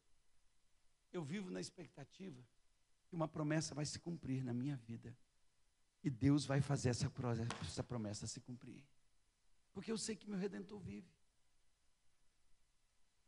[1.12, 2.44] Eu vivo na expectativa
[3.06, 5.16] que uma promessa vai se cumprir na minha vida.
[6.02, 7.08] E Deus vai fazer essa,
[7.62, 8.84] essa promessa se cumprir.
[9.72, 11.14] Porque eu sei que meu redentor vive.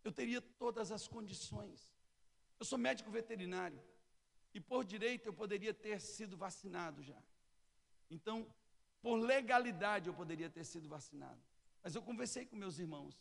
[0.02, 1.88] Eu teria todas as condições.
[2.58, 3.80] Eu sou médico veterinário.
[4.54, 7.20] E por direito eu poderia ter sido vacinado já.
[8.10, 8.46] Então,
[9.00, 11.40] por legalidade eu poderia ter sido vacinado.
[11.82, 13.18] Mas eu conversei com meus irmãos.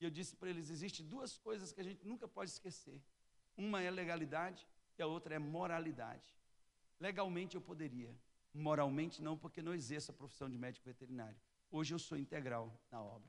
[0.00, 3.00] E eu disse para eles: existem duas coisas que a gente nunca pode esquecer.
[3.56, 4.66] Uma é legalidade
[4.98, 6.36] e a outra é moralidade.
[7.00, 8.14] Legalmente eu poderia,
[8.52, 11.38] moralmente não, porque não exerço a profissão de médico veterinário.
[11.70, 13.28] Hoje eu sou integral na obra.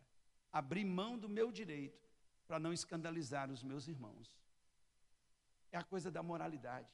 [0.52, 2.10] Abri mão do meu direito
[2.48, 4.36] para não escandalizar os meus irmãos.
[5.72, 6.92] É a coisa da moralidade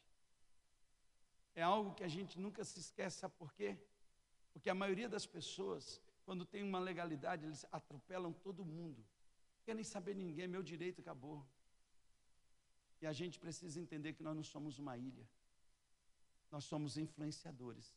[1.56, 3.78] é algo que a gente nunca se esquece, sabe por quê?
[4.52, 8.98] Porque a maioria das pessoas, quando tem uma legalidade, eles atropelam todo mundo.
[8.98, 11.46] Não querem saber ninguém, meu direito acabou.
[13.02, 15.28] E a gente precisa entender que nós não somos uma ilha.
[16.52, 17.94] Nós somos influenciadores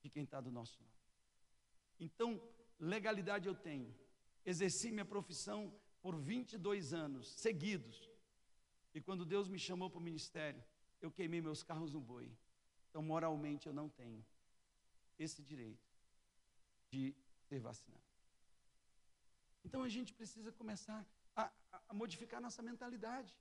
[0.00, 1.00] de quem está do nosso lado.
[1.98, 2.40] Então,
[2.78, 3.94] legalidade eu tenho.
[4.44, 8.08] Exerci minha profissão por 22 anos seguidos.
[8.94, 10.62] E quando Deus me chamou para o ministério,
[11.00, 12.30] eu queimei meus carros no boi.
[12.90, 14.24] Então, moralmente, eu não tenho
[15.18, 15.88] esse direito
[16.90, 17.14] de
[17.48, 18.00] ser vacinado.
[19.64, 21.04] Então a gente precisa começar
[21.36, 21.50] a,
[21.88, 23.34] a modificar nossa mentalidade,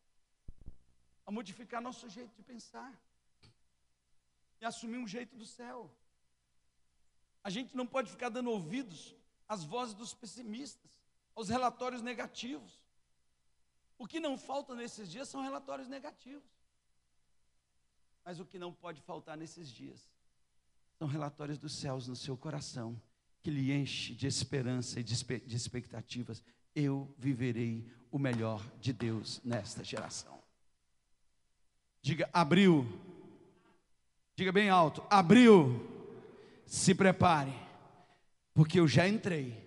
[1.25, 2.93] a modificar nosso jeito de pensar
[4.59, 5.89] e assumir um jeito do céu.
[7.43, 9.15] A gente não pode ficar dando ouvidos
[9.47, 10.91] às vozes dos pessimistas,
[11.35, 12.79] aos relatórios negativos.
[13.97, 16.43] O que não falta nesses dias são relatórios negativos.
[18.30, 20.08] Mas o que não pode faltar nesses dias
[21.00, 22.96] são relatórios dos céus no seu coração,
[23.42, 26.44] que lhe enche de esperança e de expectativas.
[26.76, 30.38] Eu viverei o melhor de Deus nesta geração.
[32.04, 32.86] Diga, abriu.
[34.36, 35.89] Diga bem alto, abriu.
[36.68, 37.56] Se prepare,
[38.54, 39.58] porque eu já entrei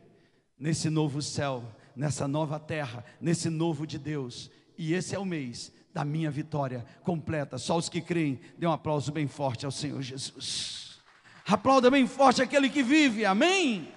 [0.56, 1.64] nesse novo céu,
[1.96, 4.52] nessa nova terra, nesse novo de Deus.
[4.78, 7.58] E esse é o mês da minha vitória completa.
[7.58, 11.00] Só os que creem, dê um aplauso bem forte ao Senhor Jesus.
[11.46, 13.92] Aplauda bem forte aquele que vive, amém?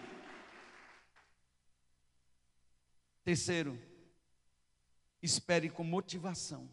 [3.23, 3.79] Terceiro,
[5.21, 6.69] espere com motivação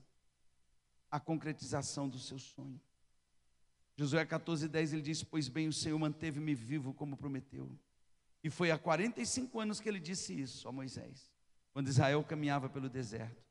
[1.10, 2.80] a concretização do seu sonho.
[3.96, 7.70] Josué 14, 10 ele diz: Pois bem, o Senhor manteve-me vivo como prometeu.
[8.42, 11.30] E foi há 45 anos que ele disse isso a Moisés,
[11.72, 13.42] quando Israel caminhava pelo deserto.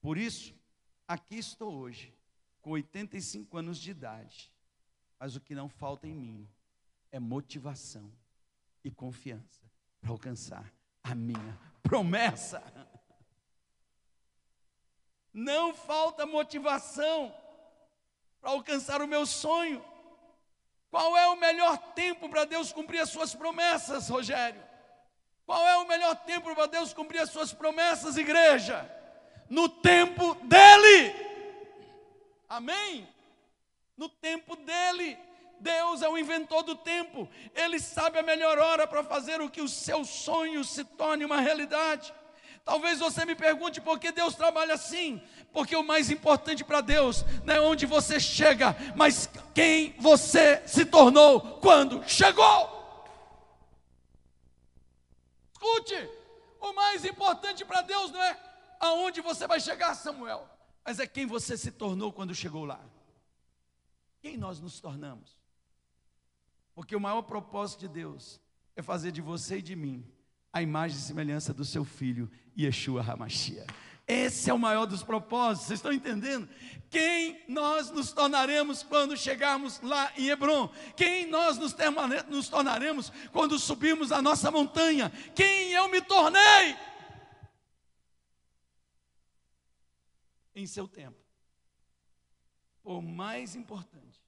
[0.00, 0.54] Por isso,
[1.10, 2.14] aqui estou hoje,
[2.62, 4.52] com 85 anos de idade,
[5.18, 6.48] mas o que não falta em mim
[7.10, 8.12] é motivação
[8.84, 9.68] e confiança
[10.00, 12.62] para alcançar a minha promessa.
[15.32, 17.34] Não falta motivação
[18.40, 19.84] para alcançar o meu sonho.
[20.90, 24.62] Qual é o melhor tempo para Deus cumprir as suas promessas, Rogério?
[25.44, 28.99] Qual é o melhor tempo para Deus cumprir as suas promessas, igreja?
[29.50, 31.12] No tempo dele.
[32.48, 33.06] Amém?
[33.96, 35.18] No tempo dele.
[35.58, 37.28] Deus é o inventor do tempo.
[37.54, 41.40] Ele sabe a melhor hora para fazer o que o seu sonho se torne uma
[41.40, 42.14] realidade.
[42.64, 45.20] Talvez você me pergunte por que Deus trabalha assim.
[45.52, 50.84] Porque o mais importante para Deus não é onde você chega, mas quem você se
[50.84, 52.78] tornou quando chegou.
[55.52, 56.08] Escute,
[56.60, 58.49] o mais importante para Deus não é
[58.80, 60.48] aonde você vai chegar, Samuel,
[60.84, 62.80] mas é quem você se tornou quando chegou lá.
[64.20, 65.38] Quem nós nos tornamos?
[66.74, 68.40] Porque o maior propósito de Deus
[68.74, 70.04] é fazer de você e de mim
[70.52, 73.66] a imagem e semelhança do seu filho, Yeshua Hamashia.
[74.06, 76.48] Esse é o maior dos propósitos, vocês estão entendendo?
[76.90, 80.68] Quem nós nos tornaremos quando chegarmos lá em Hebron?
[80.96, 81.76] Quem nós nos,
[82.28, 85.12] nos tornaremos quando subirmos a nossa montanha?
[85.32, 86.76] Quem eu me tornei?
[90.54, 91.18] Em seu tempo.
[92.82, 94.20] O mais importante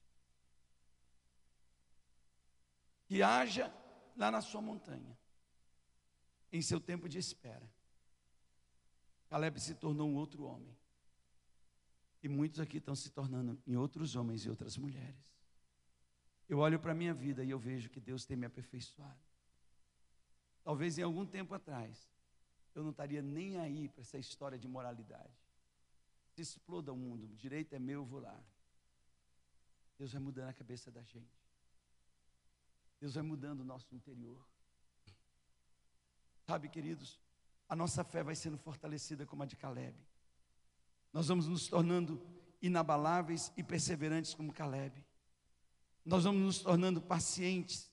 [3.05, 3.73] que haja
[4.15, 5.17] lá na sua montanha,
[6.51, 7.67] em seu tempo de espera
[9.33, 10.77] Caleb se tornou um outro homem.
[12.21, 15.35] E muitos aqui estão se tornando em outros homens e outras mulheres.
[16.47, 19.17] Eu olho para a minha vida e eu vejo que Deus tem me aperfeiçoado.
[20.63, 22.07] Talvez em algum tempo atrás,
[22.75, 25.33] eu não estaria nem aí para essa história de moralidade.
[26.35, 28.37] Exploda o mundo, o direito é meu, eu vou lá.
[29.97, 31.43] Deus vai mudando a cabeça da gente.
[32.99, 34.43] Deus vai mudando o nosso interior.
[36.47, 37.19] Sabe, queridos,
[37.69, 39.95] a nossa fé vai sendo fortalecida como a de Caleb.
[41.11, 42.21] Nós vamos nos tornando
[42.61, 45.05] inabaláveis e perseverantes como Caleb.
[46.03, 47.91] Nós vamos nos tornando pacientes,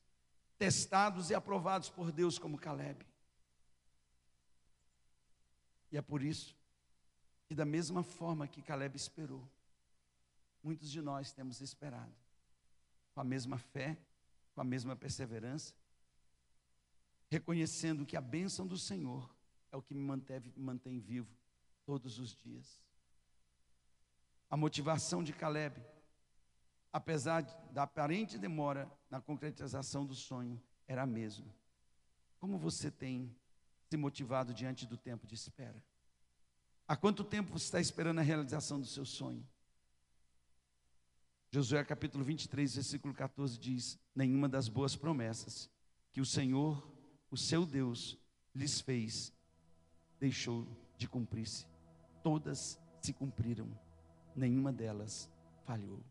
[0.57, 3.07] testados e aprovados por Deus como Caleb.
[5.93, 6.60] E é por isso
[7.51, 9.45] que, da mesma forma que Caleb esperou,
[10.63, 12.15] muitos de nós temos esperado,
[13.13, 13.99] com a mesma fé,
[14.55, 15.75] com a mesma perseverança,
[17.29, 19.29] reconhecendo que a bênção do Senhor
[19.73, 21.37] é o que me manteve, mantém vivo
[21.85, 22.81] todos os dias.
[24.49, 25.85] A motivação de Caleb,
[26.93, 31.53] apesar da aparente demora na concretização do sonho, era a mesma.
[32.39, 33.35] Como você tem
[33.89, 35.83] se motivado diante do tempo de espera?
[36.91, 39.47] Há quanto tempo você está esperando a realização do seu sonho?
[41.53, 45.71] Josué capítulo 23, versículo 14 diz: Nenhuma das boas promessas
[46.13, 46.85] que o Senhor,
[47.31, 48.19] o seu Deus,
[48.53, 49.33] lhes fez
[50.19, 50.67] deixou
[50.99, 51.65] de cumprir-se.
[52.25, 53.71] Todas se cumpriram,
[54.35, 55.31] nenhuma delas
[55.65, 56.05] falhou.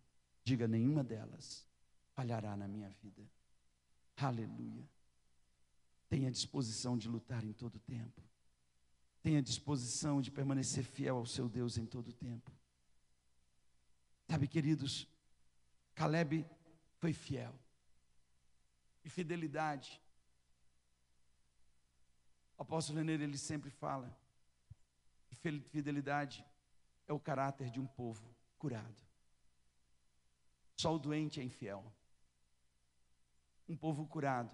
[0.46, 1.68] Diga, nenhuma delas
[2.14, 3.30] falhará na minha vida.
[4.16, 4.88] Aleluia.
[6.08, 8.29] Tenha disposição de lutar em todo tempo.
[9.22, 12.52] Tenha disposição de permanecer fiel ao seu Deus em todo tempo.
[14.30, 15.08] Sabe, queridos,
[15.94, 16.46] Caleb
[17.00, 17.54] foi fiel.
[19.04, 20.00] E fidelidade
[22.60, 24.14] O apóstolo René, ele sempre fala
[25.30, 25.36] que
[25.70, 26.46] fidelidade
[27.08, 29.02] é o caráter de um povo curado.
[30.76, 31.82] Só o doente é infiel.
[33.66, 34.54] Um povo curado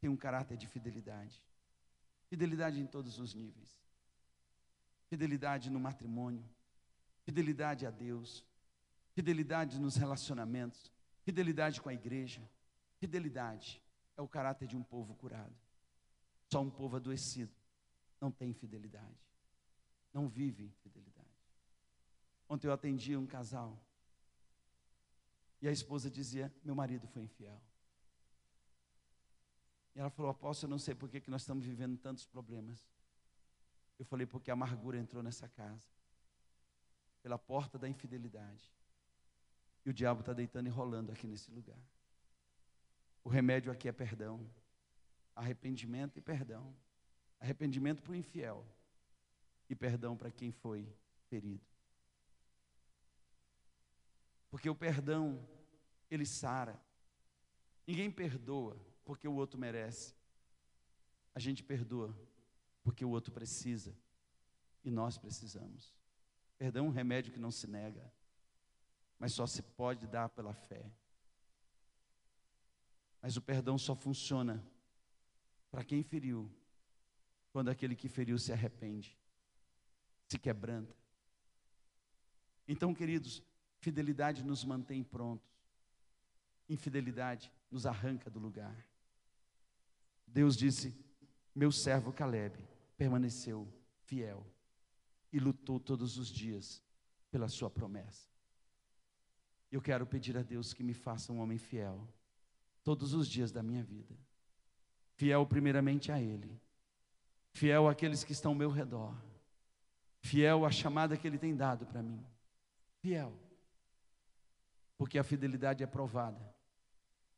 [0.00, 1.40] tem um caráter de fidelidade.
[2.28, 3.78] Fidelidade em todos os níveis.
[5.08, 6.44] Fidelidade no matrimônio,
[7.24, 8.44] fidelidade a Deus,
[9.14, 10.90] fidelidade nos relacionamentos,
[11.22, 12.42] fidelidade com a igreja.
[12.98, 13.82] Fidelidade
[14.16, 15.54] é o caráter de um povo curado.
[16.50, 17.52] Só um povo adoecido
[18.20, 19.20] não tem fidelidade,
[20.12, 21.26] não vive fidelidade.
[22.48, 23.78] Ontem eu atendi um casal
[25.60, 27.60] e a esposa dizia: Meu marido foi infiel.
[29.94, 32.86] E ela falou: Apóstolo, eu não sei por que nós estamos vivendo tantos problemas.
[33.98, 35.88] Eu falei: Porque a amargura entrou nessa casa,
[37.22, 38.72] pela porta da infidelidade.
[39.84, 41.78] E o diabo está deitando e rolando aqui nesse lugar.
[43.22, 44.48] O remédio aqui é perdão,
[45.34, 46.74] arrependimento e perdão.
[47.38, 48.66] Arrependimento para o infiel
[49.68, 50.88] e perdão para quem foi
[51.28, 51.64] ferido.
[54.50, 55.46] Porque o perdão,
[56.10, 56.80] ele sara.
[57.86, 60.14] Ninguém perdoa porque o outro merece.
[61.34, 62.16] A gente perdoa
[62.86, 63.92] porque o outro precisa.
[64.84, 65.92] E nós precisamos.
[66.56, 68.12] Perdão é um remédio que não se nega,
[69.18, 70.88] mas só se pode dar pela fé.
[73.20, 74.64] Mas o perdão só funciona
[75.68, 76.48] para quem feriu,
[77.52, 79.18] quando aquele que feriu se arrepende,
[80.28, 80.94] se quebranta.
[82.68, 83.42] Então, queridos,
[83.80, 85.50] fidelidade nos mantém prontos,
[86.68, 88.86] infidelidade nos arranca do lugar.
[90.24, 90.96] Deus disse:
[91.52, 93.68] Meu servo Caleb permaneceu
[94.04, 94.46] fiel
[95.32, 96.82] e lutou todos os dias
[97.30, 98.28] pela sua promessa.
[99.70, 102.08] Eu quero pedir a Deus que me faça um homem fiel
[102.82, 104.16] todos os dias da minha vida.
[105.16, 106.60] Fiel primeiramente a Ele,
[107.52, 109.14] fiel àqueles que estão ao meu redor,
[110.20, 112.24] fiel à chamada que Ele tem dado para mim.
[113.00, 113.36] Fiel.
[114.96, 116.54] Porque a fidelidade é provada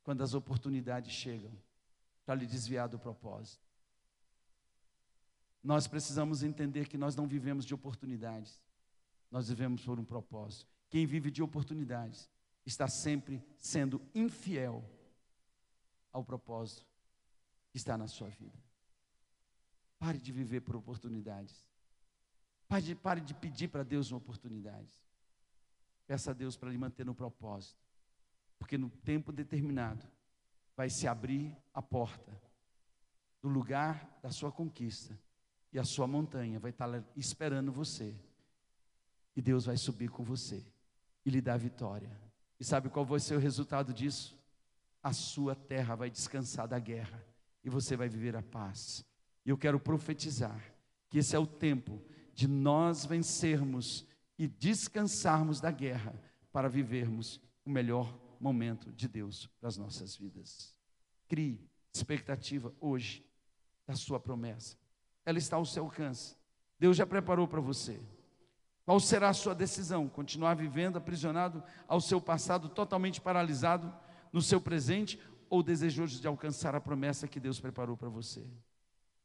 [0.03, 1.53] quando as oportunidades chegam
[2.25, 3.68] para lhe desviar do propósito.
[5.63, 8.63] Nós precisamos entender que nós não vivemos de oportunidades,
[9.31, 10.71] nós vivemos por um propósito.
[10.89, 12.31] Quem vive de oportunidades
[12.65, 14.85] está sempre sendo infiel
[16.13, 16.87] ao propósito
[17.71, 18.57] que está na sua vida.
[19.99, 21.67] Pare de viver por oportunidades.
[22.69, 24.93] Pare de, pare de pedir para Deus uma oportunidade.
[26.07, 27.81] Peça a Deus para lhe manter no propósito.
[28.59, 30.07] Porque no tempo determinado
[30.77, 32.41] vai se abrir a porta
[33.43, 35.19] do lugar da sua conquista.
[35.73, 38.15] E a sua montanha vai estar esperando você.
[39.37, 40.65] E Deus vai subir com você
[41.25, 42.11] e lhe dar vitória.
[42.59, 44.39] E sabe qual vai ser o resultado disso?
[45.03, 47.25] a sua terra vai descansar da guerra
[47.65, 49.05] e você vai viver a paz.
[49.45, 50.63] E eu quero profetizar
[51.09, 52.03] que esse é o tempo
[52.35, 54.07] de nós vencermos
[54.39, 56.15] e descansarmos da guerra
[56.53, 60.75] para vivermos o melhor momento de Deus para as nossas vidas.
[61.27, 61.61] Crie
[61.93, 63.25] expectativa hoje
[63.87, 64.77] da sua promessa.
[65.29, 66.37] Ela está ao seu alcance.
[66.79, 68.01] Deus já preparou para você.
[68.85, 70.09] Qual será a sua decisão?
[70.09, 73.93] Continuar vivendo aprisionado ao seu passado, totalmente paralisado?
[74.33, 75.19] no seu presente
[75.49, 78.47] ou desejoso de alcançar a promessa que Deus preparou para você.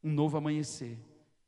[0.02, 0.98] Um novo amanhecer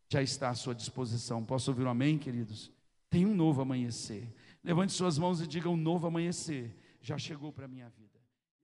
[0.08, 1.44] já está à sua disposição.
[1.44, 2.70] Posso ouvir um amém, queridos?
[3.10, 4.32] Tem um novo amanhecer.
[4.62, 8.15] Levante suas mãos e diga: um novo amanhecer já chegou para a minha vida.